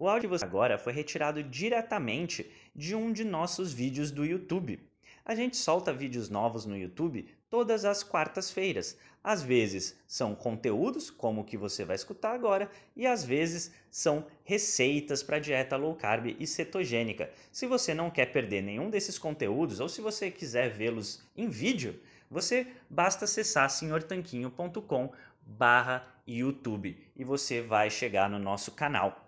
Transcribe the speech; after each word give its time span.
O 0.00 0.08
áudio 0.08 0.30
você 0.30 0.44
agora 0.44 0.78
foi 0.78 0.92
retirado 0.92 1.42
diretamente 1.42 2.48
de 2.72 2.94
um 2.94 3.12
de 3.12 3.24
nossos 3.24 3.72
vídeos 3.72 4.12
do 4.12 4.24
YouTube. 4.24 4.78
A 5.24 5.34
gente 5.34 5.56
solta 5.56 5.92
vídeos 5.92 6.30
novos 6.30 6.64
no 6.64 6.76
YouTube 6.76 7.28
todas 7.50 7.84
as 7.84 8.04
quartas-feiras. 8.04 8.96
Às 9.24 9.42
vezes 9.42 9.98
são 10.06 10.36
conteúdos, 10.36 11.10
como 11.10 11.40
o 11.40 11.44
que 11.44 11.56
você 11.56 11.84
vai 11.84 11.96
escutar 11.96 12.32
agora, 12.32 12.70
e 12.94 13.08
às 13.08 13.24
vezes 13.24 13.72
são 13.90 14.24
receitas 14.44 15.20
para 15.20 15.40
dieta 15.40 15.76
low 15.76 15.96
carb 15.96 16.26
e 16.38 16.46
cetogênica. 16.46 17.28
Se 17.50 17.66
você 17.66 17.92
não 17.92 18.08
quer 18.08 18.26
perder 18.26 18.62
nenhum 18.62 18.88
desses 18.88 19.18
conteúdos 19.18 19.80
ou 19.80 19.88
se 19.88 20.00
você 20.00 20.30
quiser 20.30 20.70
vê-los 20.70 21.24
em 21.36 21.48
vídeo, 21.48 22.00
você 22.30 22.68
basta 22.88 23.24
acessar 23.24 23.68
senhortanquinho.com 23.68 25.12
barra 25.44 26.06
YouTube 26.24 26.96
e 27.16 27.24
você 27.24 27.60
vai 27.60 27.90
chegar 27.90 28.30
no 28.30 28.38
nosso 28.38 28.70
canal. 28.70 29.27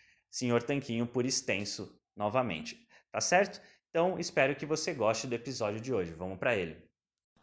Senhor 0.31 0.63
Tanquinho 0.63 1.05
por 1.05 1.25
extenso 1.25 1.93
novamente. 2.15 2.77
Tá 3.11 3.19
certo? 3.19 3.61
Então, 3.89 4.17
espero 4.17 4.55
que 4.55 4.65
você 4.65 4.93
goste 4.93 5.27
do 5.27 5.35
episódio 5.35 5.81
de 5.81 5.93
hoje. 5.93 6.13
Vamos 6.17 6.39
para 6.39 6.55
ele. 6.55 6.77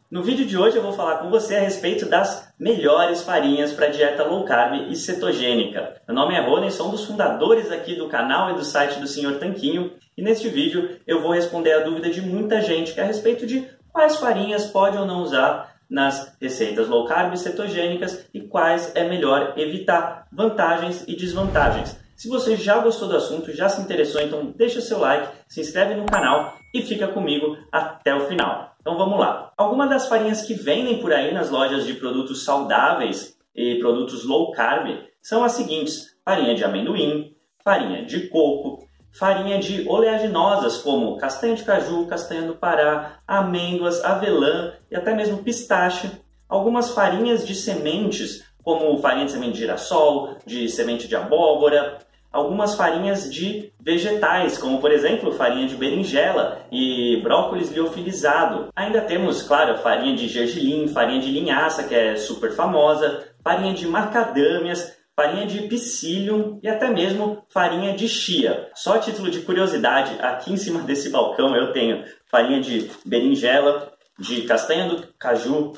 No 0.09 0.23
vídeo 0.23 0.43
de 0.43 0.57
hoje 0.57 0.75
eu 0.75 0.81
vou 0.81 0.93
falar 0.93 1.19
com 1.19 1.29
você 1.29 1.55
a 1.55 1.59
respeito 1.59 2.07
das 2.07 2.51
melhores 2.59 3.21
farinhas 3.21 3.71
para 3.71 3.89
dieta 3.89 4.23
low 4.23 4.43
carb 4.43 4.89
e 4.89 4.95
cetogênica. 4.95 6.01
Meu 6.07 6.15
nome 6.15 6.33
é 6.33 6.41
Rony, 6.41 6.71
sou 6.71 6.87
um 6.87 6.91
dos 6.91 7.05
fundadores 7.05 7.71
aqui 7.71 7.95
do 7.95 8.09
canal 8.09 8.49
e 8.49 8.55
do 8.55 8.65
site 8.65 8.99
do 8.99 9.05
Senhor 9.05 9.37
Tanquinho, 9.37 9.93
e 10.17 10.23
neste 10.23 10.49
vídeo 10.49 10.99
eu 11.05 11.21
vou 11.21 11.31
responder 11.31 11.73
a 11.73 11.83
dúvida 11.83 12.09
de 12.09 12.23
muita 12.23 12.59
gente 12.59 12.91
que 12.91 12.99
é 12.99 13.03
a 13.03 13.05
respeito 13.05 13.45
de 13.45 13.69
quais 13.93 14.15
farinhas 14.15 14.65
pode 14.65 14.97
ou 14.97 15.05
não 15.05 15.21
usar 15.21 15.75
nas 15.87 16.35
receitas 16.41 16.87
low 16.87 17.05
carb 17.05 17.31
e 17.35 17.37
cetogênicas 17.37 18.27
e 18.33 18.41
quais 18.41 18.91
é 18.95 19.07
melhor 19.07 19.53
evitar, 19.57 20.27
vantagens 20.31 21.03
e 21.07 21.15
desvantagens. 21.15 21.98
Se 22.19 22.27
você 22.27 22.57
já 22.57 22.79
gostou 22.79 23.07
do 23.07 23.15
assunto, 23.15 23.53
já 23.53 23.69
se 23.69 23.79
interessou, 23.79 24.19
então 24.19 24.53
deixa 24.53 24.81
seu 24.81 24.99
like, 24.99 25.25
se 25.47 25.61
inscreve 25.61 25.95
no 25.95 26.05
canal 26.05 26.53
e 26.73 26.81
fica 26.81 27.07
comigo 27.07 27.57
até 27.71 28.13
o 28.13 28.27
final. 28.27 28.75
Então 28.81 28.97
vamos 28.97 29.17
lá. 29.17 29.53
Algumas 29.55 29.89
das 29.89 30.09
farinhas 30.09 30.41
que 30.41 30.53
vendem 30.53 30.99
por 30.99 31.13
aí 31.13 31.33
nas 31.33 31.49
lojas 31.49 31.85
de 31.85 31.93
produtos 31.93 32.43
saudáveis 32.43 33.37
e 33.55 33.75
produtos 33.75 34.25
low 34.25 34.51
carb 34.51 34.97
são 35.21 35.45
as 35.45 35.53
seguintes: 35.53 36.17
farinha 36.25 36.53
de 36.53 36.65
amendoim, 36.65 37.37
farinha 37.63 38.03
de 38.03 38.27
coco, 38.27 38.85
farinha 39.17 39.57
de 39.57 39.87
oleaginosas 39.87 40.79
como 40.79 41.15
castanha 41.15 41.55
de 41.55 41.63
caju, 41.63 42.05
castanha 42.05 42.41
do 42.41 42.55
Pará, 42.55 43.21
amêndoas, 43.25 44.03
avelã 44.03 44.73
e 44.91 44.95
até 44.97 45.15
mesmo 45.15 45.41
pistache. 45.41 46.11
Algumas 46.49 46.89
farinhas 46.89 47.47
de 47.47 47.55
sementes 47.55 48.43
como 48.61 48.97
farinha 48.97 49.25
de 49.25 49.31
semente 49.31 49.53
de 49.53 49.59
girassol, 49.59 50.35
de 50.45 50.67
semente 50.67 51.07
de 51.07 51.15
abóbora, 51.15 51.97
algumas 52.31 52.75
farinhas 52.75 53.31
de 53.31 53.71
vegetais, 53.79 54.57
como 54.57 54.79
por 54.79 54.91
exemplo 54.91 55.31
farinha 55.31 55.67
de 55.67 55.75
berinjela 55.75 56.65
e 56.71 57.19
brócolis 57.23 57.71
liofilizado. 57.71 58.69
Ainda 58.75 59.01
temos, 59.01 59.41
claro, 59.41 59.77
farinha 59.79 60.15
de 60.15 60.27
gergelim, 60.27 60.87
farinha 60.87 61.21
de 61.21 61.31
linhaça, 61.31 61.83
que 61.83 61.95
é 61.95 62.15
super 62.15 62.51
famosa, 62.51 63.27
farinha 63.43 63.73
de 63.73 63.87
macadâmias, 63.87 64.95
farinha 65.15 65.45
de 65.45 65.67
psyllium 65.67 66.59
e 66.63 66.69
até 66.69 66.89
mesmo 66.89 67.43
farinha 67.49 67.93
de 67.93 68.07
chia. 68.07 68.69
Só 68.73 68.95
a 68.95 68.99
título 68.99 69.29
de 69.29 69.41
curiosidade, 69.41 70.15
aqui 70.21 70.53
em 70.53 70.57
cima 70.57 70.81
desse 70.83 71.09
balcão 71.09 71.55
eu 71.55 71.73
tenho 71.73 72.05
farinha 72.31 72.61
de 72.61 72.89
berinjela, 73.05 73.91
de 74.17 74.43
castanha 74.43 74.87
do 74.87 75.07
caju, 75.19 75.73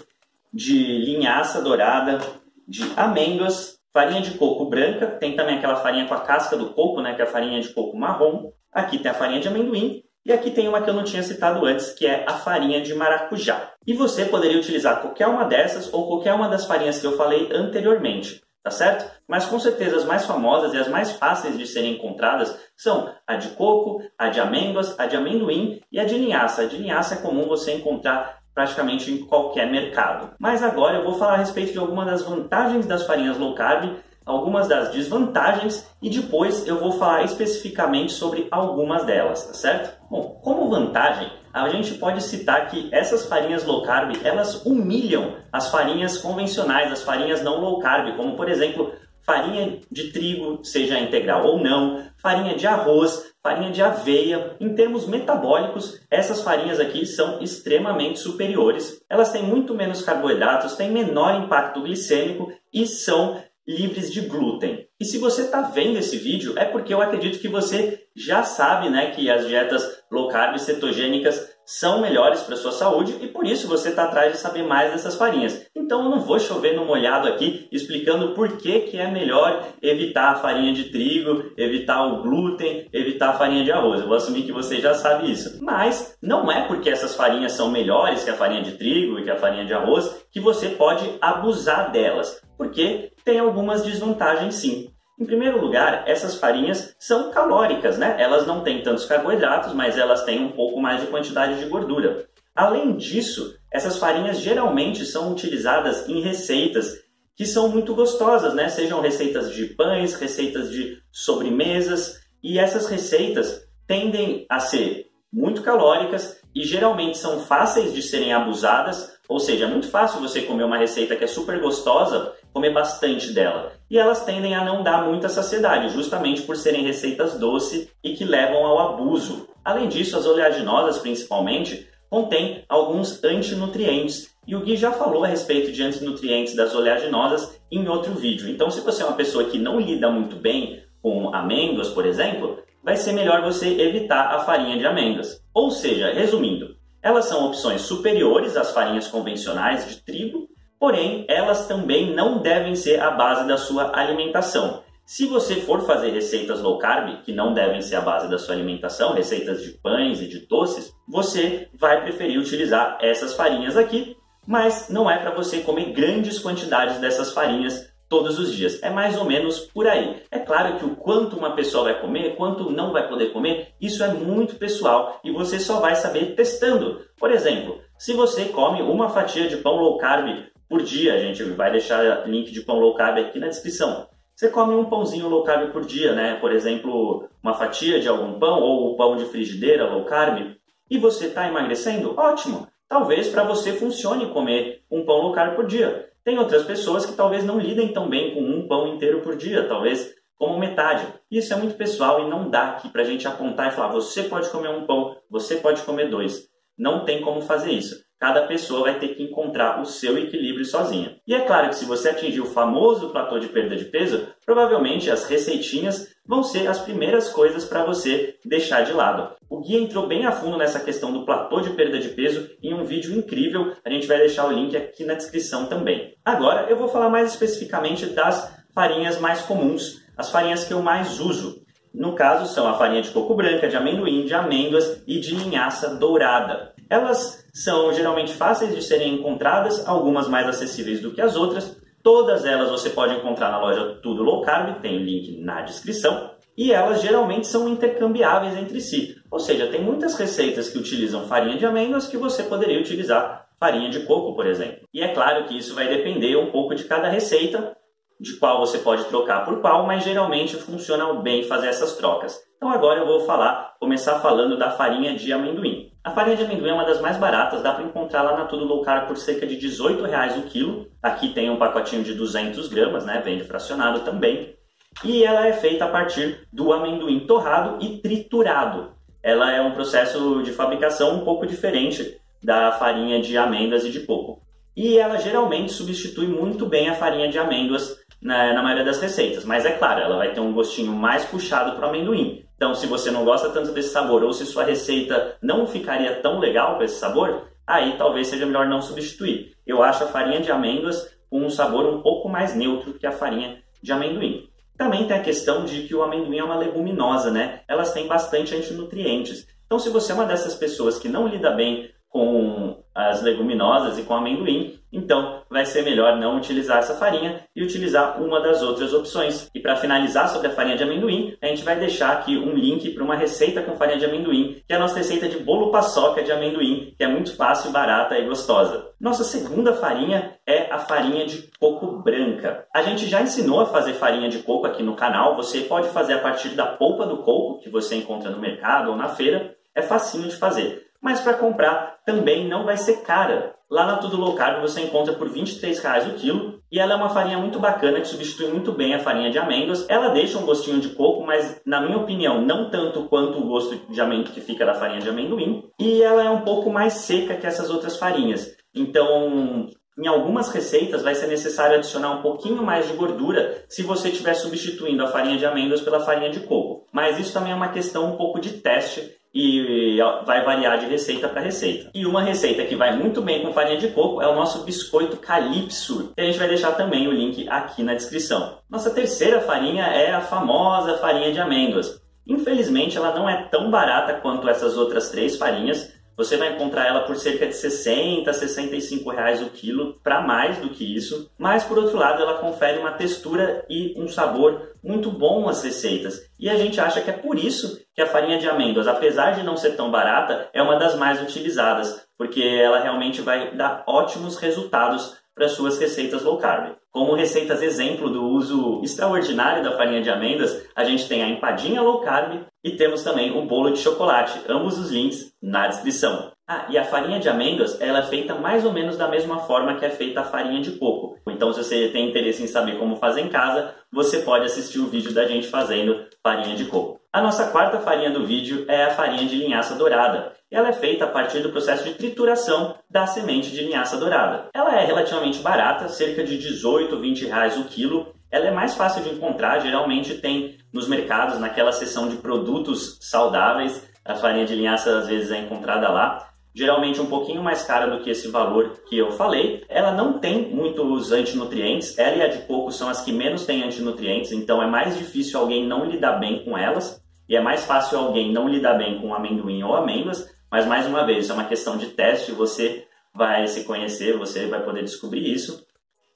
de 0.54 0.76
linhaça 1.00 1.62
dourada, 1.62 2.20
de 2.68 2.84
amêndoas 2.96 3.81
farinha 3.94 4.22
de 4.22 4.38
coco 4.38 4.66
branca, 4.66 5.08
tem 5.08 5.36
também 5.36 5.58
aquela 5.58 5.76
farinha 5.76 6.08
com 6.08 6.14
a 6.14 6.22
casca 6.22 6.56
do 6.56 6.74
coco, 6.74 7.02
né, 7.02 7.14
que 7.14 7.22
é 7.22 7.26
a 7.26 7.28
farinha 7.28 7.62
de 7.62 7.70
coco 7.70 7.98
marrom. 7.98 8.52
Aqui 8.72 8.98
tem 8.98 9.12
a 9.12 9.14
farinha 9.14 9.40
de 9.40 9.48
amendoim 9.48 10.04
e 10.24 10.32
aqui 10.32 10.52
tem 10.52 10.68
uma 10.68 10.82
que 10.82 10.90
eu 10.90 10.94
não 10.94 11.04
tinha 11.04 11.24
citado 11.24 11.66
antes, 11.66 11.94
que 11.94 12.06
é 12.06 12.26
a 12.28 12.34
farinha 12.34 12.82
de 12.82 12.94
maracujá. 12.94 13.72
E 13.86 13.94
você 13.94 14.26
poderia 14.26 14.58
utilizar 14.58 15.02
qualquer 15.02 15.28
uma 15.28 15.46
dessas 15.46 15.92
ou 15.92 16.08
qualquer 16.08 16.34
uma 16.34 16.48
das 16.48 16.66
farinhas 16.66 17.00
que 17.00 17.08
eu 17.08 17.18
falei 17.18 17.50
anteriormente, 17.52 18.42
tá 18.64 18.70
certo? 18.70 19.12
Mas 19.28 19.46
com 19.46 19.60
certeza 19.60 19.98
as 19.98 20.06
mais 20.06 20.26
famosas 20.26 20.74
e 20.74 20.78
as 20.78 20.88
mais 20.88 21.12
fáceis 21.12 21.58
de 21.58 21.66
serem 21.66 21.96
encontradas 21.96 22.56
são 22.78 23.12
a 23.26 23.36
de 23.36 23.50
coco, 23.50 24.04
a 24.18 24.30
de 24.30 24.40
amêndoas, 24.40 24.98
a 25.00 25.08
de 25.08 25.16
amendoim 25.16 25.82
e 25.92 26.00
a 26.00 26.06
de 26.06 26.16
linhaça. 26.16 26.62
A 26.62 26.66
de 26.66 26.78
linhaça 26.78 27.16
é 27.16 27.22
comum 27.22 27.48
você 27.48 27.74
encontrar 27.74 28.41
praticamente 28.54 29.12
em 29.12 29.26
qualquer 29.26 29.70
mercado. 29.72 30.32
Mas 30.40 30.62
agora 30.62 30.98
eu 30.98 31.04
vou 31.04 31.14
falar 31.14 31.34
a 31.34 31.38
respeito 31.38 31.72
de 31.72 31.80
algumas 31.80 32.06
das 32.06 32.24
vantagens 32.24 32.86
das 32.86 33.06
farinhas 33.06 33.38
low 33.38 33.56
carb, 33.56 33.98
algumas 34.26 34.68
das 34.68 34.92
desvantagens 34.92 35.90
e 36.02 36.10
depois 36.10 36.68
eu 36.68 36.80
vou 36.80 36.92
falar 36.94 37.24
especificamente 37.24 38.14
sobre 38.14 38.48
algumas 38.52 39.06
delas, 39.06 39.46
tá 39.46 39.54
certo? 39.54 39.98
Bom, 40.10 40.40
como 40.44 40.70
vantagem, 40.70 41.32
a 41.54 41.68
gente 41.70 41.96
pode 41.96 42.24
citar 42.24 42.70
que 42.70 42.90
essas 42.92 43.26
farinhas 43.26 43.66
low 43.66 43.84
carb, 43.84 44.14
elas 44.24 44.66
humilham 44.66 45.36
as 45.52 45.70
farinhas 45.70 46.18
convencionais, 46.18 46.92
as 46.92 47.04
farinhas 47.04 47.42
não 47.42 47.60
low 47.60 47.80
carb, 47.80 48.16
como 48.16 48.36
por 48.36 48.50
exemplo, 48.50 48.94
farinha 49.22 49.80
de 49.92 50.12
trigo, 50.12 50.64
seja 50.64 51.00
integral 51.00 51.46
ou 51.46 51.62
não, 51.62 52.04
farinha 52.18 52.56
de 52.56 52.66
arroz, 52.68 53.31
farinha 53.44 53.72
de 53.72 53.82
aveia. 53.82 54.56
Em 54.60 54.74
termos 54.76 55.08
metabólicos, 55.08 56.00
essas 56.10 56.42
farinhas 56.42 56.80
aqui 56.80 57.06
são 57.06 57.42
extremamente 57.42 58.20
superiores. 58.20 59.04
Elas 59.10 59.32
têm 59.32 59.44
muito 59.44 59.74
menos 59.74 60.02
carboidratos, 60.02 60.76
têm 60.76 60.92
menor 60.92 61.44
impacto 61.44 61.82
glicêmico 61.82 62.52
e 62.74 62.86
são 62.86 63.42
livres 63.68 64.12
de 64.12 64.22
glúten. 64.22 64.88
E 65.00 65.06
se 65.06 65.18
você 65.18 65.44
está 65.44 65.62
vendo 65.62 65.98
esse 65.98 66.18
vídeo, 66.18 66.58
é 66.58 66.66
porque 66.66 66.94
eu 66.94 67.02
acredito 67.02 67.40
que 67.40 67.48
você 67.48 68.04
já 68.16 68.44
sabe 68.44 68.90
né, 68.90 69.12
que 69.12 69.30
as 69.30 69.48
dietas 69.48 70.04
low 70.12 70.28
carb 70.28 70.58
cetogênicas 70.58 71.50
são 71.72 72.02
melhores 72.02 72.42
para 72.42 72.58
sua 72.58 72.74
saúde 72.74 73.16
e 73.22 73.28
por 73.30 73.48
isso 73.48 73.66
você 73.66 73.90
está 73.90 74.04
atrás 74.04 74.34
de 74.34 74.38
saber 74.38 74.62
mais 74.62 74.92
dessas 74.92 75.16
farinhas. 75.16 75.66
Então 75.74 76.04
eu 76.04 76.10
não 76.10 76.20
vou 76.20 76.38
chover 76.38 76.76
no 76.76 76.84
molhado 76.84 77.30
aqui 77.30 77.70
explicando 77.72 78.34
por 78.34 78.58
que, 78.58 78.82
que 78.82 78.98
é 78.98 79.10
melhor 79.10 79.70
evitar 79.82 80.32
a 80.32 80.36
farinha 80.36 80.74
de 80.74 80.92
trigo, 80.92 81.54
evitar 81.58 82.06
o 82.08 82.24
glúten, 82.24 82.90
evitar 82.92 83.30
a 83.30 83.38
farinha 83.38 83.64
de 83.64 83.72
arroz. 83.72 84.02
Eu 84.02 84.08
vou 84.08 84.18
assumir 84.18 84.44
que 84.44 84.52
você 84.52 84.82
já 84.82 84.94
sabe 84.94 85.32
isso. 85.32 85.64
Mas 85.64 86.18
não 86.22 86.52
é 86.52 86.68
porque 86.68 86.90
essas 86.90 87.16
farinhas 87.16 87.54
são 87.54 87.72
melhores 87.72 88.26
que 88.26 88.30
a 88.30 88.36
farinha 88.36 88.64
de 88.64 88.74
trigo 88.74 89.18
e 89.18 89.24
que 89.24 89.32
a 89.32 89.38
farinha 89.38 89.66
de 89.66 89.74
arroz 89.74 90.26
que 90.30 90.42
você 90.42 90.68
pode 90.68 91.10
abusar 91.22 91.90
delas, 91.90 92.42
porque 92.58 93.14
tem 93.24 93.40
algumas 93.40 93.82
desvantagens 93.82 94.56
sim. 94.56 94.92
Em 95.22 95.26
primeiro 95.26 95.62
lugar, 95.62 96.06
essas 96.08 96.34
farinhas 96.34 96.96
são 96.98 97.30
calóricas, 97.30 97.96
né? 97.96 98.16
Elas 98.18 98.48
não 98.48 98.64
têm 98.64 98.82
tantos 98.82 99.06
carboidratos, 99.06 99.72
mas 99.72 99.96
elas 99.96 100.24
têm 100.24 100.44
um 100.44 100.52
pouco 100.52 100.82
mais 100.82 101.00
de 101.00 101.06
quantidade 101.12 101.60
de 101.60 101.70
gordura. 101.70 102.26
Além 102.56 102.98
disso, 102.98 103.56
essas 103.72 104.00
farinhas 104.00 104.40
geralmente 104.40 105.06
são 105.06 105.32
utilizadas 105.32 106.10
em 106.10 106.22
receitas 106.22 107.04
que 107.36 107.46
são 107.46 107.70
muito 107.70 107.94
gostosas, 107.94 108.56
né? 108.56 108.68
Sejam 108.68 109.00
receitas 109.00 109.54
de 109.54 109.68
pães, 109.68 110.16
receitas 110.16 110.72
de 110.72 110.98
sobremesas, 111.12 112.20
e 112.42 112.58
essas 112.58 112.88
receitas 112.88 113.62
tendem 113.86 114.48
a 114.50 114.60
ser 114.60 115.12
muito 115.32 115.62
calóricas 115.62 116.42
e 116.54 116.64
geralmente 116.64 117.20
são 117.20 117.42
fáceis 117.42 117.94
de 117.94 118.02
serem 118.02 118.34
abusadas, 118.34 119.14
ou 119.30 119.40
seja, 119.40 119.66
é 119.66 119.68
muito 119.68 119.88
fácil 119.88 120.20
você 120.20 120.42
comer 120.42 120.64
uma 120.64 120.80
receita 120.80 121.16
que 121.16 121.24
é 121.24 121.28
super 121.28 121.62
gostosa, 121.62 122.34
comer 122.54 122.74
bastante 122.74 123.34
dela. 123.34 123.74
E 123.90 123.98
elas 123.98 124.24
tendem 124.24 124.56
a 124.56 124.64
não 124.64 124.84
dar 124.84 125.06
muita 125.06 125.30
saciedade, 125.30 125.94
justamente 125.94 126.42
por 126.44 126.56
serem 126.56 126.84
receitas 126.84 127.38
doces 127.38 127.90
e 128.04 128.14
que 128.14 128.24
levam 128.24 128.66
ao 128.66 128.94
abuso. 128.94 129.48
Além 129.64 129.88
disso, 129.88 130.18
as 130.18 130.26
oleaginosas, 130.26 130.98
principalmente, 131.00 131.88
contêm 132.10 132.64
alguns 132.68 133.24
antinutrientes 133.24 134.32
E 134.46 134.56
o 134.56 134.62
Gui 134.62 134.76
já 134.76 134.92
falou 134.92 135.24
a 135.24 135.28
respeito 135.28 135.72
de 135.72 135.84
antinutrientes 135.84 136.56
das 136.56 136.74
oleaginosas 136.74 137.62
em 137.72 137.88
outro 137.88 138.14
vídeo. 138.14 138.50
Então, 138.50 138.72
se 138.72 138.82
você 138.82 139.04
é 139.04 139.06
uma 139.06 139.16
pessoa 139.16 139.46
que 139.46 139.60
não 139.60 139.80
lida 139.80 140.10
muito 140.10 140.36
bem 140.36 140.82
com 141.02 141.34
amêndoas, 141.34 141.90
por 141.90 142.06
exemplo, 142.06 142.58
vai 142.84 142.98
ser 142.98 143.14
melhor 143.14 143.44
você 143.44 143.80
evitar 143.80 144.34
a 144.34 144.40
farinha 144.40 144.78
de 144.78 144.86
amêndoas. 144.86 145.40
Ou 145.54 145.70
seja, 145.70 146.12
resumindo, 146.12 146.76
elas 147.04 147.26
são 147.26 147.46
opções 147.46 147.82
superiores 147.82 148.58
às 148.58 148.72
farinhas 148.72 149.08
convencionais 149.08 149.88
de 149.88 149.98
trigo, 149.98 150.50
porém 150.82 151.26
elas 151.28 151.68
também 151.68 152.12
não 152.12 152.40
devem 152.40 152.76
ser 152.76 153.00
a 153.00 153.12
base 153.12 153.48
da 153.48 153.56
sua 153.56 153.96
alimentação. 153.96 154.82
Se 155.06 155.28
você 155.28 155.58
for 155.58 155.82
fazer 155.82 156.10
receitas 156.10 156.60
low 156.60 156.80
carb, 156.80 157.22
que 157.24 157.32
não 157.32 157.54
devem 157.54 157.84
ser 157.84 157.98
a 157.98 158.02
base 158.02 158.28
da 158.28 158.40
sua 158.40 158.56
alimentação, 158.56 159.14
receitas 159.14 159.62
de 159.62 159.74
pães 159.74 160.20
e 160.20 160.28
de 160.28 160.40
doces, 160.48 160.92
você 161.08 161.70
vai 161.76 162.02
preferir 162.02 162.40
utilizar 162.40 162.98
essas 163.00 163.36
farinhas 163.36 163.78
aqui, 163.78 164.18
mas 164.48 164.90
não 164.90 165.10
é 165.10 165.20
para 165.20 165.30
você 165.30 165.60
comer 165.60 165.92
grandes 165.92 166.40
quantidades 166.40 166.98
dessas 166.98 167.32
farinhas 167.32 167.88
todos 168.10 168.40
os 168.40 168.52
dias. 168.52 168.82
É 168.82 168.90
mais 168.90 169.16
ou 169.16 169.26
menos 169.26 169.60
por 169.60 169.86
aí. 169.86 170.24
É 170.32 170.40
claro 170.40 170.80
que 170.80 170.86
o 170.86 170.96
quanto 170.96 171.38
uma 171.38 171.52
pessoa 171.52 171.84
vai 171.84 172.02
comer, 172.02 172.36
quanto 172.36 172.72
não 172.72 172.92
vai 172.92 173.08
poder 173.08 173.32
comer, 173.32 173.68
isso 173.80 174.04
é 174.04 174.12
muito 174.12 174.56
pessoal 174.56 175.20
e 175.24 175.32
você 175.32 175.60
só 175.60 175.80
vai 175.80 175.96
saber 175.96 176.34
testando. 176.34 177.02
Por 177.20 177.30
exemplo, 177.30 177.80
se 178.00 178.14
você 178.14 178.46
come 178.46 178.82
uma 178.82 179.10
fatia 179.10 179.48
de 179.48 179.58
pão 179.58 179.76
low 179.76 180.00
carb 180.00 180.50
por 180.72 180.84
dia, 180.84 181.16
a 181.16 181.20
gente 181.20 181.44
vai 181.44 181.70
deixar 181.70 182.26
link 182.30 182.50
de 182.50 182.62
pão 182.62 182.80
low 182.80 182.96
carb 182.96 183.18
aqui 183.18 183.38
na 183.38 183.50
descrição. 183.50 184.08
Você 184.34 184.48
come 184.48 184.74
um 184.74 184.86
pãozinho 184.86 185.28
low 185.28 185.44
carb 185.44 185.70
por 185.74 185.84
dia, 185.84 186.16
né? 186.16 186.36
Por 186.36 186.50
exemplo, 186.50 187.28
uma 187.44 187.54
fatia 187.54 188.00
de 188.00 188.08
algum 188.08 188.40
pão 188.40 188.62
ou 188.62 188.96
pão 188.96 189.18
de 189.18 189.26
frigideira 189.26 189.86
low 189.86 190.06
carb, 190.06 190.56
e 190.90 190.98
você 190.98 191.26
está 191.26 191.46
emagrecendo? 191.46 192.18
Ótimo! 192.18 192.70
Talvez 192.88 193.28
para 193.28 193.44
você 193.44 193.74
funcione 193.74 194.32
comer 194.32 194.82
um 194.90 195.04
pão 195.04 195.18
low 195.18 195.34
carb 195.34 195.58
por 195.58 195.68
dia. 195.68 196.10
Tem 196.24 196.40
outras 196.40 196.64
pessoas 196.64 197.06
que 197.06 197.18
talvez 197.18 197.44
não 197.44 197.60
lidem 197.60 197.92
tão 197.92 198.08
bem 198.08 198.34
com 198.34 198.40
um 198.40 198.66
pão 198.66 198.88
inteiro 198.88 199.20
por 199.20 199.36
dia, 199.36 199.68
talvez 199.68 200.16
como 200.38 200.58
metade. 200.58 201.06
Isso 201.30 201.54
é 201.54 201.58
muito 201.58 201.76
pessoal 201.76 202.26
e 202.26 202.30
não 202.30 202.50
dá 202.50 202.70
aqui 202.70 202.88
para 202.88 203.02
a 203.02 203.06
gente 203.06 203.28
apontar 203.28 203.68
e 203.68 203.72
falar: 203.72 203.90
você 203.92 204.24
pode 204.24 204.50
comer 204.50 204.70
um 204.70 204.86
pão, 204.86 205.18
você 205.30 205.58
pode 205.58 205.82
comer 205.82 206.10
dois. 206.10 206.48
Não 206.78 207.04
tem 207.04 207.20
como 207.20 207.42
fazer 207.42 207.74
isso. 207.74 208.10
Cada 208.22 208.46
pessoa 208.46 208.84
vai 208.84 209.00
ter 209.00 209.16
que 209.16 209.24
encontrar 209.24 209.82
o 209.82 209.86
seu 209.86 210.16
equilíbrio 210.16 210.64
sozinha. 210.64 211.18
E 211.26 211.34
é 211.34 211.40
claro 211.40 211.70
que 211.70 211.76
se 211.76 211.86
você 211.86 212.10
atingir 212.10 212.40
o 212.40 212.46
famoso 212.46 213.10
platô 213.10 213.40
de 213.40 213.48
perda 213.48 213.76
de 213.76 213.86
peso, 213.86 214.28
provavelmente 214.46 215.10
as 215.10 215.26
receitinhas 215.26 216.14
vão 216.24 216.44
ser 216.44 216.68
as 216.68 216.78
primeiras 216.78 217.30
coisas 217.30 217.66
para 217.66 217.84
você 217.84 218.36
deixar 218.46 218.84
de 218.84 218.94
lado. 218.94 219.36
O 219.50 219.60
Gui 219.60 219.76
entrou 219.76 220.06
bem 220.06 220.28
a 220.28 220.32
fundo 220.32 220.56
nessa 220.56 220.80
questão 220.80 221.12
do 221.12 221.26
platô 221.26 221.62
de 221.62 221.72
perda 221.72 221.98
de 221.98 222.10
peso 222.10 222.48
em 222.62 222.76
um 222.76 222.84
vídeo 222.84 223.18
incrível, 223.18 223.74
a 223.84 223.90
gente 223.90 224.06
vai 224.06 224.20
deixar 224.20 224.46
o 224.48 224.52
link 224.52 224.78
aqui 224.78 225.04
na 225.04 225.16
descrição 225.16 225.66
também. 225.66 226.14
Agora 226.24 226.70
eu 226.70 226.78
vou 226.78 226.90
falar 226.90 227.10
mais 227.10 227.32
especificamente 227.32 228.06
das 228.06 228.56
farinhas 228.72 229.20
mais 229.20 229.42
comuns, 229.42 230.00
as 230.16 230.30
farinhas 230.30 230.64
que 230.64 230.74
eu 230.74 230.84
mais 230.84 231.20
uso. 231.20 231.66
No 231.94 232.14
caso, 232.14 232.54
são 232.54 232.68
a 232.68 232.74
farinha 232.74 233.02
de 233.02 233.12
coco 233.12 233.36
branca, 233.36 233.68
de 233.68 233.76
amendoim, 233.76 234.26
de 234.26 234.34
amêndoas 234.34 235.04
e 235.06 235.20
de 235.20 235.36
linhaça 235.36 235.96
dourada. 235.96 236.74
Elas 236.90 237.46
são 237.54 237.94
geralmente 237.94 238.34
fáceis 238.34 238.74
de 238.74 238.82
serem 238.82 239.16
encontradas, 239.16 239.88
algumas 239.88 240.28
mais 240.28 240.48
acessíveis 240.48 241.02
do 241.02 241.12
que 241.12 241.22
as 241.22 241.36
outras. 241.36 241.78
Todas 242.04 242.46
elas 242.46 242.70
você 242.70 242.90
pode 242.90 243.16
encontrar 243.16 243.52
na 243.52 243.60
loja 243.60 244.00
Tudo 244.02 244.24
Low 244.24 244.42
Carb, 244.42 244.82
tem 244.82 244.98
o 244.98 245.04
link 245.04 245.40
na 245.42 245.62
descrição. 245.62 246.32
E 246.58 246.72
elas 246.74 247.02
geralmente 247.02 247.48
são 247.48 247.70
intercambiáveis 247.70 248.58
entre 248.58 248.82
si. 248.82 249.16
Ou 249.30 249.40
seja, 249.40 249.68
tem 249.68 249.82
muitas 249.82 250.16
receitas 250.16 250.70
que 250.70 250.78
utilizam 250.78 251.28
farinha 251.28 251.58
de 251.58 251.66
amêndoas 251.66 252.08
que 252.08 252.18
você 252.18 252.44
poderia 252.44 252.80
utilizar 252.80 253.48
farinha 253.60 253.90
de 253.90 254.02
coco, 254.02 254.36
por 254.36 254.48
exemplo. 254.48 254.88
E 254.94 255.02
é 255.02 255.14
claro 255.14 255.46
que 255.46 255.58
isso 255.58 255.76
vai 255.76 255.88
depender 255.88 256.36
um 256.36 256.52
pouco 256.52 256.74
de 256.74 256.84
cada 256.86 257.08
receita, 257.08 257.78
de 258.22 258.34
qual 258.34 258.60
você 258.60 258.78
pode 258.78 259.06
trocar 259.06 259.44
por 259.44 259.60
qual, 259.62 259.84
mas 259.84 260.04
geralmente 260.04 260.56
funciona 260.56 261.12
bem 261.16 261.44
fazer 261.44 261.68
essas 261.68 261.96
trocas. 261.96 262.40
Então 262.56 262.70
agora 262.70 263.00
eu 263.00 263.08
vou 263.08 263.22
falar, 263.22 263.74
começar 263.80 264.20
falando 264.20 264.56
da 264.56 264.70
farinha 264.70 265.16
de 265.16 265.34
amendoim. 265.34 265.92
A 266.04 266.12
farinha 266.12 266.38
de 266.38 266.44
amendoim 266.44 266.70
é 266.70 266.74
uma 266.74 266.86
das 266.86 267.02
mais 267.02 267.18
baratas, 267.18 267.64
dá 267.64 267.74
para 267.74 267.84
encontrar 267.84 268.22
lá 268.22 268.38
na 268.38 268.46
Tudo 268.46 268.64
Low 268.64 268.84
Carb 268.84 269.08
por 269.08 269.18
cerca 269.18 269.48
de 269.48 269.56
18 269.56 270.04
reais 270.04 270.38
o 270.38 270.44
quilo. 270.44 270.86
Aqui 271.02 271.30
tem 271.30 271.50
um 271.50 271.58
pacotinho 271.58 272.04
de 272.04 272.14
200 272.14 272.68
gramas, 272.68 273.04
né? 273.04 273.20
vende 273.26 273.44
fracionado 273.44 274.02
também. 274.02 274.56
E 275.04 275.24
ela 275.24 275.48
é 275.48 275.54
feita 275.54 275.86
a 275.86 275.90
partir 275.90 276.48
do 276.54 276.72
amendoim 276.72 277.22
torrado 277.22 277.84
e 277.84 277.98
triturado. 277.98 278.92
Ela 279.24 279.52
é 279.52 279.62
um 279.62 279.72
processo 279.72 280.44
de 280.44 280.52
fabricação 280.52 281.16
um 281.16 281.26
pouco 281.26 281.48
diferente 281.48 282.20
da 282.44 282.72
farinha 282.74 283.20
de 283.20 283.36
amêndoas 283.36 283.84
e 283.84 283.90
de 283.90 284.02
coco. 284.02 284.42
E 284.76 284.98
ela 284.98 285.18
geralmente 285.18 285.72
substitui 285.72 286.28
muito 286.28 286.66
bem 286.66 286.88
a 286.88 286.94
farinha 286.94 287.28
de 287.28 287.38
amêndoas 287.38 288.00
na, 288.22 288.54
na 288.54 288.62
maioria 288.62 288.86
das 288.86 289.02
receitas. 289.02 289.44
Mas 289.44 289.66
é 289.66 289.72
claro, 289.72 290.02
ela 290.02 290.18
vai 290.18 290.34
ter 290.34 290.40
um 290.40 290.54
gostinho 290.54 290.92
mais 290.92 291.26
puxado 291.26 291.76
para 291.76 291.88
o 291.88 291.90
amendoim. 291.90 292.46
Então, 292.56 292.76
se 292.76 292.86
você 292.86 293.10
não 293.10 293.26
gosta 293.26 293.50
tanto 293.50 293.72
desse 293.72 293.90
sabor 293.90 294.24
ou 294.24 294.32
se 294.32 294.46
sua 294.46 294.64
receita 294.64 295.36
não 295.42 295.66
ficaria 295.66 296.22
tão 296.22 296.40
legal 296.40 296.78
com 296.78 296.84
esse 296.84 297.00
sabor, 297.00 297.48
aí 297.66 297.96
talvez 297.98 298.28
seja 298.28 298.46
melhor 298.46 298.68
não 298.68 298.82
substituir. 298.82 299.54
Eu 299.66 299.82
acho 299.82 300.04
a 300.04 300.08
farinha 300.08 300.40
de 300.40 300.52
amêndoas 300.52 301.12
com 301.30 301.42
um 301.44 301.50
sabor 301.50 301.88
um 301.88 302.02
pouco 302.02 302.30
mais 302.30 302.56
neutro 302.56 302.94
que 302.94 303.08
a 303.08 303.12
farinha 303.12 303.58
de 303.82 303.92
amendoim. 303.92 304.48
Também 304.78 305.08
tem 305.08 305.18
a 305.18 305.24
questão 305.24 305.66
de 305.66 305.84
que 305.84 305.96
o 305.96 306.04
amendoim 306.04 306.38
é 306.38 306.44
uma 306.44 306.58
leguminosa, 306.58 307.32
né? 307.32 307.62
Elas 307.68 307.94
têm 307.94 308.08
bastante 308.08 308.56
antinutrientes. 308.56 309.48
Então, 309.66 309.80
se 309.80 309.90
você 309.90 310.12
é 310.12 310.16
uma 310.16 310.26
dessas 310.26 310.54
pessoas 310.54 311.00
que 311.00 311.08
não 311.08 311.28
lida 311.28 311.52
bem 311.52 311.90
com 312.10 312.81
as 312.94 313.22
leguminosas 313.22 313.98
e 313.98 314.04
com 314.04 314.14
amendoim, 314.14 314.80
então 314.92 315.42
vai 315.50 315.66
ser 315.66 315.84
melhor 315.84 316.18
não 316.18 316.38
utilizar 316.38 316.80
essa 316.80 316.96
farinha 316.96 317.46
e 317.56 317.64
utilizar 317.64 318.22
uma 318.22 318.42
das 318.42 318.62
outras 318.62 318.94
opções. 318.94 319.50
E 319.56 319.60
para 319.60 319.78
finalizar 319.78 320.28
sobre 320.28 320.48
a 320.48 320.52
farinha 320.52 320.76
de 320.76 320.84
amendoim, 320.84 321.36
a 321.42 321.48
gente 321.48 321.64
vai 321.64 321.80
deixar 321.80 322.12
aqui 322.12 322.38
um 322.38 322.54
link 322.54 322.90
para 322.92 323.04
uma 323.04 323.16
receita 323.16 323.62
com 323.62 323.76
farinha 323.76 324.00
de 324.00 324.06
amendoim, 324.06 324.62
que 324.68 324.74
é 324.74 324.76
a 324.76 324.80
nossa 324.80 324.98
receita 324.98 325.30
de 325.30 325.40
bolo 325.40 325.72
paçoca 325.72 326.22
de 326.22 326.32
amendoim, 326.32 326.94
que 326.98 327.04
é 327.04 327.08
muito 327.08 327.36
fácil, 327.36 327.72
barata 327.72 328.18
e 328.18 328.26
gostosa. 328.26 328.90
Nossa 329.00 329.24
segunda 329.24 329.74
farinha 329.74 330.36
é 330.46 330.72
a 330.72 330.78
farinha 330.78 331.26
de 331.26 331.50
coco 331.60 332.02
branca. 332.02 332.66
A 332.74 332.82
gente 332.82 333.08
já 333.08 333.22
ensinou 333.22 333.62
a 333.62 333.66
fazer 333.68 333.94
farinha 333.94 334.30
de 334.30 334.40
coco 334.40 334.68
aqui 334.68 334.84
no 334.84 334.96
canal, 334.96 335.36
você 335.36 335.62
pode 335.62 335.88
fazer 335.90 336.14
a 336.14 336.20
partir 336.20 336.50
da 336.50 336.66
polpa 336.66 337.06
do 337.06 337.18
coco 337.18 337.60
que 337.60 337.70
você 337.70 337.96
encontra 337.96 338.30
no 338.30 338.40
mercado 338.40 338.92
ou 338.92 338.98
na 338.98 339.08
feira, 339.08 339.56
é 339.74 339.82
facinho 339.82 340.28
de 340.28 340.36
fazer 340.36 340.91
mas 341.02 341.20
para 341.20 341.34
comprar 341.34 342.00
também 342.06 342.48
não 342.48 342.66
vai 342.66 342.78
ser 342.78 343.02
cara. 343.02 343.56
Lá 343.70 343.86
na 343.86 343.98
Tudo 343.98 344.18
Low 344.18 344.36
Carb 344.36 344.62
você 344.62 344.82
encontra 344.82 345.14
por 345.14 345.28
R$ 345.28 345.42
23,00 345.42 346.10
o 346.10 346.14
quilo 346.16 346.62
e 346.70 346.78
ela 346.78 346.94
é 346.94 346.96
uma 346.96 347.10
farinha 347.10 347.38
muito 347.38 347.58
bacana 347.58 348.02
que 348.02 348.08
substitui 348.08 348.48
muito 348.48 348.74
bem 348.74 348.94
a 348.94 349.00
farinha 349.00 349.32
de 349.32 349.40
amêndoas. 349.40 349.86
Ela 349.90 350.10
deixa 350.10 350.38
um 350.38 350.46
gostinho 350.46 350.80
de 350.80 350.90
coco, 350.90 351.26
mas 351.26 351.62
na 351.66 351.80
minha 351.82 351.98
opinião 351.98 352.42
não 352.42 352.70
tanto 352.70 353.04
quanto 353.04 353.40
o 353.40 353.48
gosto 353.48 353.76
de 353.90 354.02
amêndoa 354.02 354.34
que 354.34 354.42
fica 354.42 354.66
da 354.66 354.74
farinha 354.74 355.00
de 355.00 355.10
amendoim. 355.10 355.64
E 355.80 356.04
ela 356.04 356.24
é 356.24 356.30
um 356.30 356.42
pouco 356.42 356.70
mais 356.70 356.94
seca 356.94 357.36
que 357.36 357.48
essas 357.48 357.70
outras 357.70 357.98
farinhas. 357.98 358.54
Então, 358.76 359.70
em 359.98 360.08
algumas 360.08 360.50
receitas 360.50 361.02
vai 361.02 361.16
ser 361.16 361.28
necessário 361.28 361.76
adicionar 361.76 362.12
um 362.12 362.22
pouquinho 362.22 362.64
mais 362.64 362.88
de 362.88 362.94
gordura 362.94 363.64
se 363.70 363.84
você 363.84 364.10
estiver 364.10 364.34
substituindo 364.34 365.04
a 365.04 365.08
farinha 365.08 365.38
de 365.38 365.46
amêndoas 365.46 365.82
pela 365.82 366.00
farinha 366.00 366.30
de 366.30 366.42
coco. 366.42 366.88
Mas 366.92 367.20
isso 367.20 367.34
também 367.34 367.52
é 367.52 367.56
uma 367.56 367.70
questão 367.70 368.14
um 368.14 368.18
pouco 368.18 368.40
de 368.40 368.50
teste 368.54 369.21
e 369.34 369.98
vai 370.26 370.44
variar 370.44 370.78
de 370.80 370.88
receita 370.88 371.30
para 371.30 371.42
receita. 371.42 371.90
E 371.94 372.06
uma 372.06 372.22
receita 372.22 372.66
que 372.66 372.76
vai 372.76 372.96
muito 372.96 373.22
bem 373.22 373.42
com 373.42 373.54
farinha 373.54 373.78
de 373.78 373.90
coco 373.90 374.22
é 374.22 374.28
o 374.28 374.36
nosso 374.36 374.64
biscoito 374.64 375.18
Calypso, 375.18 376.12
que 376.16 376.22
a 376.22 376.26
gente 376.26 376.38
vai 376.38 376.48
deixar 376.48 376.74
também 376.74 377.08
o 377.08 377.12
link 377.12 377.48
aqui 377.48 377.82
na 377.82 377.94
descrição. 377.94 378.58
Nossa 378.70 378.90
terceira 378.90 379.40
farinha 379.42 379.86
é 379.86 380.12
a 380.12 380.22
famosa 380.22 380.98
farinha 380.98 381.32
de 381.32 381.40
amêndoas. 381.40 382.02
Infelizmente, 382.28 382.98
ela 382.98 383.16
não 383.16 383.28
é 383.28 383.44
tão 383.44 383.72
barata 383.72 384.14
quanto 384.16 384.48
essas 384.48 384.78
outras 384.78 385.10
três 385.10 385.38
farinhas, 385.38 385.94
você 386.24 386.38
vai 386.38 386.54
encontrar 386.54 386.88
ela 386.88 387.02
por 387.02 387.16
cerca 387.16 387.48
de 387.48 387.56
60, 387.56 388.32
65 388.32 389.10
reais 389.10 389.42
o 389.42 389.50
quilo, 389.50 390.00
para 390.04 390.22
mais 390.22 390.58
do 390.58 390.70
que 390.70 390.96
isso. 390.96 391.32
Mas 391.38 391.64
por 391.64 391.80
outro 391.80 391.98
lado, 391.98 392.22
ela 392.22 392.38
confere 392.38 392.78
uma 392.78 392.92
textura 392.92 393.66
e 393.68 393.96
um 393.98 394.08
sabor 394.08 394.74
muito 394.84 395.10
bom 395.10 395.50
às 395.50 395.64
receitas. 395.64 396.22
E 396.40 396.48
a 396.48 396.56
gente 396.56 396.80
acha 396.80 397.02
que 397.02 397.10
é 397.10 397.14
por 397.14 397.40
isso 397.40 397.82
que 397.96 398.02
a 398.02 398.06
farinha 398.06 398.38
de 398.38 398.48
amêndoas, 398.48 398.88
apesar 398.88 399.32
de 399.32 399.44
não 399.44 399.58
ser 399.58 399.72
tão 399.72 399.90
barata, 399.90 400.48
é 400.54 400.62
uma 400.62 400.78
das 400.78 400.96
mais 400.96 401.20
utilizadas, 401.22 402.08
porque 402.18 402.42
ela 402.42 402.80
realmente 402.80 403.22
vai 403.22 403.56
dar 403.56 403.84
ótimos 403.88 404.38
resultados 404.38 405.18
para 405.34 405.50
suas 405.50 405.80
receitas 405.80 406.22
low 406.24 406.38
carb. 406.38 406.76
Como 406.92 407.16
receitas 407.16 407.64
exemplo 407.64 408.10
do 408.10 408.24
uso 408.24 408.82
extraordinário 408.84 409.64
da 409.64 409.76
farinha 409.76 410.02
de 410.02 410.10
amêndoas, 410.10 410.68
a 410.76 410.84
gente 410.84 411.08
tem 411.08 411.24
a 411.24 411.30
empadinha 411.30 411.82
low 411.82 412.02
carb 412.02 412.46
e 412.64 412.72
temos 412.72 413.04
também 413.04 413.38
o 413.38 413.46
bolo 413.46 413.72
de 413.72 413.80
chocolate, 413.80 414.40
ambos 414.48 414.78
os 414.78 414.92
links 414.92 415.34
na 415.42 415.68
descrição. 415.68 416.32
Ah, 416.48 416.68
e 416.70 416.78
a 416.78 416.84
farinha 416.84 417.20
de 417.20 417.30
amêndoas, 417.30 417.80
ela 417.80 418.00
é 418.00 418.04
feita 418.04 418.36
mais 418.36 418.66
ou 418.66 418.74
menos 418.74 418.98
da 418.98 419.08
mesma 419.08 419.40
forma 419.40 419.76
que 419.76 419.86
é 419.86 419.90
feita 419.90 420.20
a 420.20 420.26
farinha 420.26 420.62
de 420.62 420.72
coco. 420.72 421.18
Então, 421.28 421.54
se 421.54 421.64
você 421.64 421.88
tem 421.90 422.10
interesse 422.10 422.44
em 422.44 422.48
saber 422.48 422.78
como 422.78 422.98
fazer 422.98 423.22
em 423.22 423.30
casa, 423.30 423.74
você 423.92 424.20
pode 424.20 424.46
assistir 424.46 424.80
o 424.80 424.88
vídeo 424.88 425.14
da 425.14 425.26
gente 425.26 425.48
fazendo 425.48 426.06
farinha 426.22 426.56
de 426.56 426.66
coco. 426.66 427.00
A 427.14 427.22
nossa 427.22 427.48
quarta 427.48 427.80
farinha 427.80 428.10
do 428.10 428.26
vídeo 428.26 428.66
é 428.68 428.84
a 428.84 428.92
farinha 428.92 429.26
de 429.26 429.36
linhaça 429.36 429.76
dourada. 429.76 430.34
Ela 430.50 430.70
é 430.70 430.74
feita 430.74 431.06
a 431.06 431.08
partir 431.08 431.40
do 431.40 431.52
processo 431.52 431.84
de 431.84 431.94
trituração 431.94 432.76
da 432.90 433.08
semente 433.08 433.52
de 433.52 433.64
linhaça 433.64 433.98
dourada. 433.98 434.50
Ela 434.54 434.82
é 434.82 434.86
relativamente 434.86 435.40
barata, 435.40 435.88
cerca 435.88 436.24
de 436.24 436.38
18, 436.38 437.00
20 437.00 437.26
reais 437.26 437.58
o 437.58 437.66
quilo. 437.66 438.14
Ela 438.30 438.48
é 438.48 438.52
mais 438.52 438.76
fácil 438.76 439.04
de 439.04 439.10
encontrar, 439.10 439.60
geralmente 439.60 440.16
tem 440.16 440.58
nos 440.74 440.88
mercados, 440.88 441.40
naquela 441.40 441.72
seção 441.72 442.08
de 442.08 442.18
produtos 442.18 442.98
saudáveis. 443.02 443.88
A 444.04 444.16
farinha 444.16 444.46
de 444.46 444.56
linhaça 444.56 444.98
às 444.98 445.08
vezes 445.08 445.32
é 445.32 445.40
encontrada 445.40 445.90
lá 445.90 446.32
geralmente 446.54 447.00
um 447.00 447.06
pouquinho 447.06 447.42
mais 447.42 447.64
cara 447.64 447.88
do 447.88 448.04
que 448.04 448.10
esse 448.10 448.28
valor 448.28 448.82
que 448.88 448.98
eu 448.98 449.12
falei. 449.12 449.64
Ela 449.70 449.92
não 449.92 450.20
tem 450.20 450.50
muitos 450.54 451.12
antinutrientes, 451.12 451.98
ela 451.98 452.18
e 452.18 452.22
a 452.22 452.28
de 452.28 452.40
coco 452.40 452.72
são 452.72 452.90
as 452.90 453.02
que 453.02 453.12
menos 453.12 453.46
têm 453.46 453.64
antinutrientes, 453.64 454.32
então 454.32 454.62
é 454.62 454.68
mais 454.68 454.98
difícil 454.98 455.40
alguém 455.40 455.66
não 455.66 455.86
lidar 455.86 456.14
bem 456.20 456.44
com 456.44 456.58
elas, 456.58 457.02
e 457.28 457.36
é 457.36 457.42
mais 457.42 457.66
fácil 457.66 457.98
alguém 457.98 458.32
não 458.32 458.50
lidar 458.50 458.74
bem 458.74 459.00
com 459.00 459.14
amendoim 459.14 459.64
ou 459.64 459.76
amêndoas, 459.76 460.30
mas 460.50 460.66
mais 460.66 460.86
uma 460.86 461.06
vez, 461.06 461.24
isso 461.24 461.32
é 461.32 461.36
uma 461.36 461.46
questão 461.46 461.78
de 461.78 461.88
teste, 461.88 462.34
você 462.34 462.86
vai 463.14 463.48
se 463.48 463.64
conhecer, 463.64 464.18
você 464.18 464.48
vai 464.48 464.64
poder 464.64 464.84
descobrir 464.84 465.26
isso. 465.26 465.66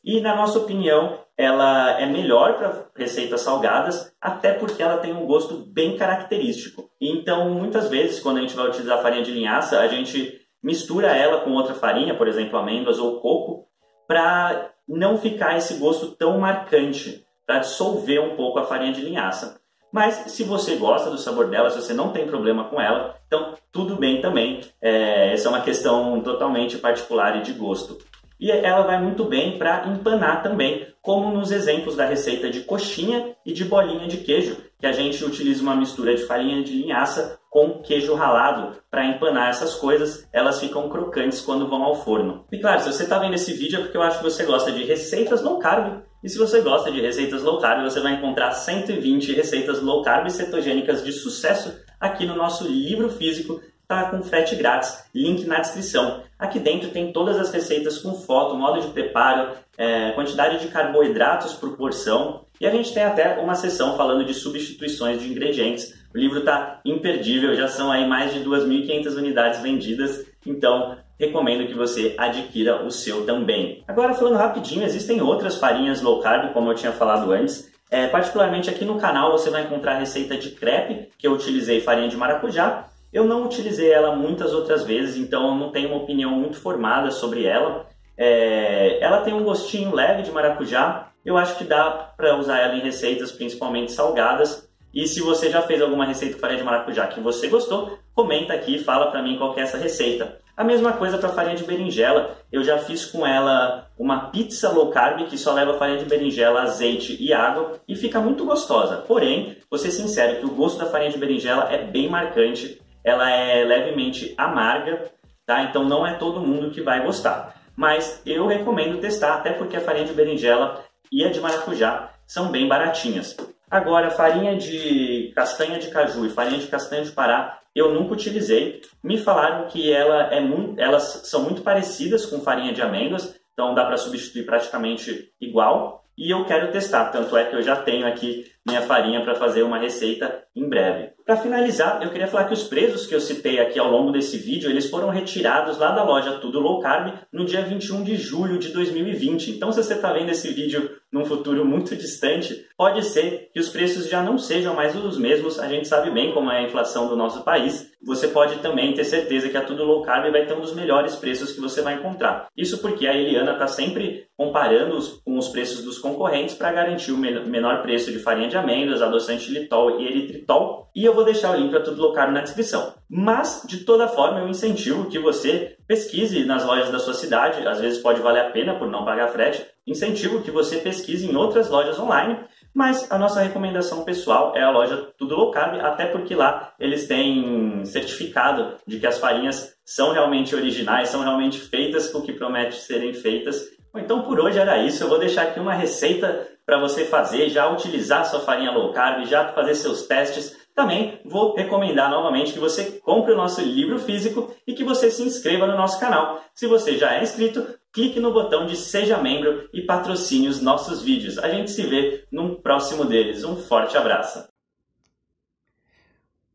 E 0.06 0.22
na 0.22 0.36
nossa 0.36 0.60
opinião, 0.60 1.18
ela 1.36 2.00
é 2.00 2.06
melhor 2.06 2.58
para 2.58 2.86
receitas 2.96 3.42
salgadas, 3.42 4.14
até 4.22 4.54
porque 4.54 4.84
ela 4.84 4.98
tem 4.98 5.12
um 5.12 5.26
gosto 5.26 5.66
bem 5.74 5.98
característico. 5.98 6.88
Então, 7.02 7.50
muitas 7.50 7.90
vezes, 7.90 8.20
quando 8.20 8.38
a 8.38 8.42
gente 8.42 8.56
vai 8.56 8.68
utilizar 8.68 9.02
farinha 9.02 9.24
de 9.24 9.32
linhaça, 9.32 9.80
a 9.80 9.88
gente 9.88 10.40
mistura 10.64 11.08
ela 11.08 11.42
com 11.42 11.52
outra 11.54 11.74
farinha, 11.74 12.14
por 12.14 12.28
exemplo, 12.28 12.58
amêndoas 12.58 13.00
ou 13.00 13.20
coco, 13.20 13.68
para 14.08 14.70
não 14.88 15.18
ficar 15.18 15.58
esse 15.58 15.78
gosto 15.78 16.12
tão 16.16 16.38
marcante, 16.38 17.26
para 17.46 17.60
dissolver 17.60 18.20
um 18.20 18.36
pouco 18.36 18.60
a 18.60 18.64
farinha 18.64 18.94
de 18.94 19.02
linhaça. 19.02 19.60
Mas 19.92 20.32
se 20.32 20.44
você 20.44 20.76
gosta 20.76 21.10
do 21.10 21.18
sabor 21.18 21.50
dela, 21.50 21.70
se 21.70 21.82
você 21.82 21.94
não 21.94 22.12
tem 22.12 22.28
problema 22.28 22.66
com 22.66 22.82
ela, 22.82 23.16
então 23.26 23.54
tudo 23.72 23.96
bem 23.96 24.22
também. 24.22 24.62
É, 24.82 25.34
essa 25.34 25.48
é 25.48 25.50
uma 25.50 25.62
questão 25.62 26.20
totalmente 26.22 26.78
particular 26.78 27.38
e 27.38 27.42
de 27.42 27.54
gosto. 27.54 27.98
E 28.40 28.52
ela 28.52 28.86
vai 28.86 29.02
muito 29.02 29.24
bem 29.26 29.58
para 29.58 29.88
empanar 29.88 30.44
também, 30.44 30.88
como 31.02 31.32
nos 31.32 31.52
exemplos 31.52 31.96
da 31.96 32.06
receita 32.06 32.50
de 32.50 32.62
coxinha 32.62 33.36
e 33.46 33.54
de 33.54 33.64
bolinha 33.64 34.08
de 34.08 34.18
queijo, 34.18 34.58
que 34.80 34.86
a 34.86 34.92
gente 34.92 35.24
utiliza 35.24 35.62
uma 35.62 35.76
mistura 35.76 36.16
de 36.16 36.24
farinha 36.24 36.64
de 36.64 36.74
linhaça 36.74 37.40
com 37.50 37.82
queijo 37.82 38.14
ralado 38.14 38.76
para 38.92 39.06
empanar 39.06 39.50
essas 39.50 39.76
coisas, 39.76 40.28
elas 40.34 40.60
ficam 40.60 40.90
crocantes 40.90 41.40
quando 41.40 41.70
vão 41.70 41.84
ao 41.84 41.96
forno. 41.96 42.46
E 42.52 42.58
claro, 42.58 42.82
se 42.82 42.92
você 42.92 43.04
está 43.04 43.18
vendo 43.18 43.36
esse 43.36 43.54
vídeo 43.54 43.80
é 43.80 43.82
porque 43.84 43.96
eu 43.96 44.02
acho 44.02 44.18
que 44.18 44.24
você 44.26 44.44
gosta 44.44 44.72
de 44.72 44.84
receitas 44.84 45.42
low 45.42 45.58
carb, 45.58 46.02
e 46.22 46.28
se 46.28 46.38
você 46.38 46.60
gosta 46.60 46.92
de 46.92 47.00
receitas 47.00 47.44
low 47.44 47.60
carb, 47.60 47.84
você 47.84 48.02
vai 48.02 48.16
encontrar 48.16 48.52
120 48.52 49.32
receitas 49.34 49.82
low 49.82 50.02
carb 50.02 50.30
cetogênicas 50.30 51.04
de 51.04 51.14
sucesso 51.14 51.80
aqui 52.00 52.26
no 52.26 52.36
nosso 52.36 52.68
livro 52.68 53.10
físico 53.10 53.62
está 53.86 54.10
com 54.10 54.22
frete 54.24 54.56
grátis, 54.56 55.06
link 55.14 55.46
na 55.46 55.60
descrição. 55.60 56.24
Aqui 56.38 56.60
dentro 56.60 56.90
tem 56.90 57.14
todas 57.14 57.40
as 57.40 57.52
receitas 57.52 57.98
com 57.98 58.14
foto, 58.14 58.56
modo 58.56 58.82
de 58.82 58.88
preparo, 58.88 59.54
é, 59.78 60.12
quantidade 60.12 60.60
de 60.60 60.68
carboidratos 60.68 61.54
por 61.54 61.78
porção 61.78 62.46
e 62.60 62.66
a 62.66 62.72
gente 62.72 62.94
tem 62.94 63.04
até 63.04 63.40
uma 63.40 63.56
seção 63.56 63.98
falando 63.98 64.26
de 64.26 64.34
substituições 64.34 65.22
de 65.22 65.30
ingredientes. 65.30 65.94
O 66.14 66.18
livro 66.18 66.40
está 66.40 66.80
imperdível, 66.86 67.56
já 67.56 67.68
são 67.68 67.92
aí 67.92 68.08
mais 68.08 68.34
de 68.34 68.40
2.500 68.40 69.18
unidades 69.18 69.62
vendidas, 69.62 70.26
então 70.46 70.98
recomendo 71.20 71.68
que 71.68 71.74
você 71.74 72.16
adquira 72.18 72.86
o 72.86 72.92
seu 72.92 73.26
também. 73.26 73.84
Agora 73.88 74.14
falando 74.14 74.38
rapidinho, 74.38 74.86
existem 74.86 75.22
outras 75.22 75.58
farinhas 75.58 76.02
low 76.02 76.22
carb, 76.22 76.54
como 76.54 76.70
eu 76.70 76.76
tinha 76.76 76.92
falado 76.92 77.32
antes. 77.32 77.74
É, 77.90 78.08
particularmente 78.08 78.70
aqui 78.70 78.84
no 78.84 78.98
canal 78.98 79.32
você 79.32 79.50
vai 79.50 79.64
encontrar 79.64 79.94
a 79.94 80.00
receita 80.00 80.36
de 80.36 80.52
crepe, 80.52 81.10
que 81.18 81.28
eu 81.28 81.34
utilizei 81.34 81.82
farinha 81.82 82.10
de 82.10 82.18
maracujá, 82.18 82.88
eu 83.16 83.24
não 83.24 83.46
utilizei 83.46 83.94
ela 83.94 84.14
muitas 84.14 84.54
outras 84.54 84.84
vezes, 84.84 85.16
então 85.16 85.48
eu 85.48 85.56
não 85.56 85.72
tenho 85.72 85.88
uma 85.88 86.04
opinião 86.04 86.32
muito 86.32 86.58
formada 86.58 87.10
sobre 87.12 87.46
ela. 87.46 87.88
É, 88.18 89.00
ela 89.02 89.22
tem 89.22 89.34
um 89.34 89.46
gostinho 89.46 89.96
leve 89.96 90.22
de 90.22 90.32
maracujá. 90.34 91.14
Eu 91.24 91.38
acho 91.38 91.58
que 91.58 91.64
dá 91.64 92.12
para 92.18 92.38
usar 92.38 92.60
ela 92.60 92.76
em 92.76 92.82
receitas, 92.82 93.32
principalmente 93.32 93.94
salgadas. 93.94 94.70
E 94.94 95.08
se 95.08 95.22
você 95.22 95.50
já 95.50 95.62
fez 95.62 95.82
alguma 95.82 96.06
receita 96.06 96.36
com 96.36 96.42
farinha 96.42 96.60
de 96.60 96.66
maracujá 96.66 97.08
que 97.08 97.22
você 97.22 97.48
gostou, 97.48 97.98
comenta 98.14 98.52
aqui 98.52 98.76
e 98.76 98.84
fala 98.84 99.10
para 99.10 99.24
mim 99.24 99.38
qual 99.38 99.58
é 99.58 99.62
essa 99.62 99.78
receita. 99.78 100.38
A 100.58 100.66
mesma 100.66 100.92
coisa 100.92 101.18
para 101.18 101.30
farinha 101.30 101.56
de 101.56 101.64
berinjela. 101.64 102.36
Eu 102.52 102.66
já 102.66 102.80
fiz 102.80 103.06
com 103.06 103.26
ela 103.26 103.88
uma 103.98 104.30
pizza 104.30 104.70
low 104.70 104.90
carb 104.90 105.26
que 105.28 105.38
só 105.38 105.54
leva 105.54 105.78
farinha 105.78 106.00
de 106.00 106.06
berinjela, 106.06 106.64
azeite 106.64 107.16
e 107.18 107.32
água 107.32 107.80
e 107.88 107.96
fica 107.96 108.20
muito 108.20 108.44
gostosa. 108.44 108.98
Porém, 109.08 109.56
vou 109.72 109.80
ser 109.80 109.92
sincero 109.92 110.40
que 110.40 110.46
o 110.46 110.52
gosto 110.52 110.80
da 110.80 110.86
farinha 110.86 111.12
de 111.12 111.18
berinjela 111.18 111.72
é 111.72 111.82
bem 111.82 112.10
marcante 112.10 112.84
ela 113.06 113.30
é 113.30 113.64
levemente 113.64 114.34
amarga, 114.38 115.12
tá? 115.46 115.64
Então 115.64 115.86
não 115.86 116.06
é 116.06 116.16
todo 116.16 116.42
mundo 116.42 116.72
que 116.72 116.82
vai 116.82 117.02
gostar. 117.04 117.56
Mas 117.76 118.22
eu 118.26 118.48
recomendo 118.48 119.00
testar, 119.00 119.36
até 119.36 119.52
porque 119.52 119.78
a 119.78 119.82
farinha 119.82 120.08
de 120.08 120.14
berinjela 120.14 120.84
e 121.12 121.24
a 121.24 121.30
de 121.30 121.40
maracujá 121.40 122.10
são 122.26 122.52
bem 122.52 122.68
baratinhas. 122.68 123.38
Agora, 123.70 124.10
farinha 124.10 124.58
de 124.58 125.32
castanha 125.36 125.78
de 125.78 125.90
caju 125.90 126.26
e 126.26 126.30
farinha 126.30 126.60
de 126.60 126.68
castanha 126.68 127.04
de 127.04 127.12
pará 127.12 127.60
eu 127.76 127.94
nunca 127.94 128.14
utilizei. 128.14 128.82
Me 129.04 129.18
falaram 129.18 129.68
que 129.68 129.92
ela 129.92 130.34
é 130.34 130.40
muito, 130.40 130.80
elas 130.80 131.22
são 131.26 131.44
muito 131.44 131.62
parecidas 131.62 132.26
com 132.26 132.40
farinha 132.40 132.74
de 132.74 132.82
amêndoas, 132.82 133.36
então 133.52 133.76
dá 133.76 133.86
para 133.86 133.98
substituir 133.98 134.46
praticamente 134.46 135.30
igual. 135.42 136.05
E 136.18 136.34
eu 136.34 136.46
quero 136.46 136.72
testar, 136.72 137.06
tanto 137.06 137.36
é 137.36 137.46
que 137.46 137.56
eu 137.56 137.62
já 137.62 137.76
tenho 137.76 138.08
aqui 138.08 138.46
minha 138.66 138.82
farinha 138.82 139.22
para 139.22 139.36
fazer 139.36 139.64
uma 139.64 139.78
receita 139.78 140.44
em 140.56 140.68
breve. 140.68 141.12
Para 141.26 141.38
finalizar, 141.38 142.02
eu 142.02 142.10
queria 142.10 142.28
falar 142.28 142.46
que 142.46 142.54
os 142.54 142.64
preços 142.64 143.06
que 143.06 143.14
eu 143.14 143.20
citei 143.20 143.60
aqui 143.60 143.78
ao 143.78 143.92
longo 143.92 144.12
desse 144.12 144.38
vídeo, 144.38 144.70
eles 144.70 144.90
foram 144.90 145.10
retirados 145.10 145.78
lá 145.78 145.92
da 145.92 146.04
loja 146.04 146.40
Tudo 146.40 146.60
Low 146.60 146.80
Carb 146.80 147.14
no 147.32 147.46
dia 147.46 147.62
21 147.62 148.04
de 148.04 148.16
julho 148.16 148.58
de 148.58 148.70
2020. 148.70 149.52
Então, 149.52 149.72
se 149.72 149.84
você 149.84 149.94
está 149.94 150.14
vendo 150.14 150.30
esse 150.30 150.52
vídeo 150.54 150.90
num 151.12 151.26
futuro 151.26 151.66
muito 151.66 151.96
distante, 151.96 152.66
pode 152.78 153.04
ser 153.04 153.50
que 153.54 153.60
os 153.60 153.70
preços 153.70 154.08
já 154.08 154.24
não 154.24 154.38
sejam 154.38 154.74
mais 154.74 154.96
os 154.96 155.18
mesmos. 155.18 155.60
A 155.60 155.68
gente 155.68 155.88
sabe 155.88 156.10
bem 156.12 156.34
como 156.34 156.50
é 156.50 156.60
a 156.60 156.64
inflação 156.64 157.08
do 157.08 157.16
nosso 157.16 157.44
país. 157.44 157.92
Você 158.06 158.28
pode 158.28 158.60
também 158.60 158.94
ter 158.94 159.04
certeza 159.04 159.50
que 159.50 159.58
a 159.58 159.64
Tudo 159.64 159.84
Low 159.84 160.04
Carb 160.04 160.32
vai 160.32 160.46
ter 160.46 160.54
um 160.54 160.62
dos 160.62 160.76
melhores 160.76 161.16
preços 161.16 161.52
que 161.52 161.60
você 161.60 161.82
vai 161.82 161.96
encontrar. 161.96 162.48
Isso 162.56 162.78
porque 162.78 163.08
a 163.08 163.16
Eliana 163.16 163.54
está 163.54 163.66
sempre 163.66 164.28
comparando 164.38 164.96
os, 164.96 165.08
com 165.26 165.38
os 165.38 165.48
preços 165.48 165.84
dos 165.84 165.98
concorrentes 165.98 166.54
para 166.54 166.72
garantir 166.72 167.12
o 167.12 167.18
menor 167.18 167.82
preço 167.82 168.12
de 168.12 168.20
farinha 168.20 168.48
de 168.48 168.58
amêndoas, 168.58 169.02
adoçante 169.02 169.50
litol 169.50 170.00
e 170.00 170.06
eritritol. 170.08 170.92
E 170.96 171.04
eu 171.04 171.14
vou 171.14 171.26
deixar 171.26 171.52
o 171.52 171.60
link 171.60 171.72
para 171.72 171.82
tudo 171.82 172.02
local 172.02 172.32
na 172.32 172.42
descrição. 172.42 172.94
Mas, 173.10 173.64
de 173.68 173.84
toda 173.84 174.08
forma, 174.08 174.40
eu 174.40 174.48
incentivo 174.48 175.10
que 175.10 175.18
você 175.18 175.76
pesquise 175.88 176.46
nas 176.46 176.66
lojas 176.66 176.92
da 176.92 177.00
sua 177.00 177.14
cidade, 177.14 177.68
às 177.68 177.80
vezes 177.80 178.00
pode 178.00 178.22
valer 178.22 178.42
a 178.42 178.50
pena 178.52 178.76
por 178.76 178.88
não 178.88 179.04
pagar 179.04 179.30
frete. 179.30 179.66
Incentivo 179.88 180.42
que 180.42 180.52
você 180.52 180.78
pesquise 180.78 181.30
em 181.30 181.36
outras 181.36 181.70
lojas 181.70 182.00
online, 182.00 182.40
mas 182.76 183.10
a 183.10 183.18
nossa 183.18 183.42
recomendação 183.42 184.04
pessoal 184.04 184.52
é 184.54 184.62
a 184.62 184.70
loja 184.70 185.10
Tudo 185.18 185.34
Low 185.34 185.50
Carb, 185.50 185.80
até 185.80 186.06
porque 186.06 186.36
lá 186.36 186.74
eles 186.78 187.08
têm 187.08 187.86
certificado 187.86 188.76
de 188.86 189.00
que 189.00 189.08
as 189.08 189.18
farinhas 189.18 189.74
são 189.86 190.12
realmente 190.12 190.54
originais, 190.54 191.08
são 191.08 191.22
realmente 191.22 191.58
feitas 191.58 192.12
com 192.12 192.18
o 192.18 192.22
que 192.22 192.34
promete 192.34 192.76
serem 192.76 193.14
feitas. 193.14 193.64
Então 193.96 194.24
por 194.24 194.42
hoje 194.42 194.60
era 194.60 194.78
isso, 194.78 195.02
eu 195.02 195.08
vou 195.08 195.18
deixar 195.18 195.44
aqui 195.44 195.60
uma 195.60 195.74
receita 195.74 196.50
para 196.66 196.78
você 196.78 197.06
fazer, 197.06 197.48
já 197.48 197.70
utilizar 197.70 198.26
sua 198.26 198.42
farinha 198.42 198.72
low 198.72 198.92
carb, 198.92 199.26
já 199.26 199.54
fazer 199.54 199.76
seus 199.76 200.06
testes. 200.06 200.58
Também 200.74 201.22
vou 201.24 201.56
recomendar 201.56 202.10
novamente 202.10 202.52
que 202.52 202.60
você 202.60 203.00
compre 203.00 203.32
o 203.32 203.38
nosso 203.38 203.62
livro 203.62 203.98
físico 204.00 204.54
e 204.68 204.74
que 204.74 204.84
você 204.84 205.10
se 205.10 205.24
inscreva 205.24 205.66
no 205.66 205.78
nosso 205.78 205.98
canal. 205.98 206.44
Se 206.54 206.68
você 206.68 206.98
já 206.98 207.14
é 207.14 207.24
inscrito, 207.24 207.66
clique 207.96 208.20
no 208.20 208.32
botão 208.34 208.68
de 208.68 208.76
seja 208.76 209.18
membro 209.18 209.70
e 209.74 209.82
patrocine 209.82 210.50
os 210.50 210.62
nossos 210.62 211.02
vídeos. 211.02 211.38
A 211.38 211.50
gente 211.50 211.72
se 211.72 211.84
vê 211.84 212.26
num 212.30 212.56
próximo 212.56 213.06
deles. 213.06 213.46
Um 213.46 213.56
forte 213.56 213.96
abraço. 213.96 214.46